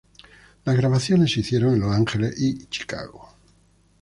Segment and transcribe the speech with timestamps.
[0.65, 3.35] Las grabaciones se hicieron en Los Ángeles y Chicago.